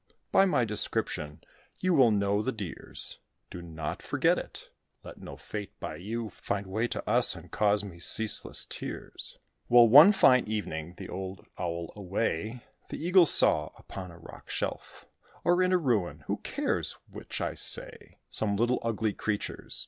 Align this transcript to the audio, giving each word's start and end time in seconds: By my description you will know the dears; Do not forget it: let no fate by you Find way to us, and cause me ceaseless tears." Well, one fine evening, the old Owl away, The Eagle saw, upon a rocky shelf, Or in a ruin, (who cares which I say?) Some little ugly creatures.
By 0.31 0.45
my 0.45 0.65
description 0.65 1.43
you 1.79 1.93
will 1.93 2.09
know 2.09 2.41
the 2.41 2.51
dears; 2.51 3.19
Do 3.51 3.61
not 3.61 4.01
forget 4.01 4.39
it: 4.39 4.71
let 5.03 5.19
no 5.19 5.37
fate 5.37 5.79
by 5.79 5.97
you 5.97 6.27
Find 6.29 6.65
way 6.65 6.87
to 6.87 7.07
us, 7.07 7.35
and 7.35 7.51
cause 7.51 7.83
me 7.83 7.99
ceaseless 7.99 8.65
tears." 8.65 9.37
Well, 9.69 9.87
one 9.87 10.11
fine 10.11 10.47
evening, 10.47 10.95
the 10.97 11.07
old 11.07 11.45
Owl 11.59 11.93
away, 11.95 12.61
The 12.89 12.97
Eagle 12.97 13.27
saw, 13.27 13.73
upon 13.77 14.09
a 14.09 14.17
rocky 14.17 14.49
shelf, 14.49 15.05
Or 15.43 15.61
in 15.61 15.71
a 15.71 15.77
ruin, 15.77 16.23
(who 16.25 16.37
cares 16.37 16.93
which 17.07 17.39
I 17.39 17.53
say?) 17.53 18.17
Some 18.27 18.55
little 18.57 18.79
ugly 18.81 19.13
creatures. 19.13 19.79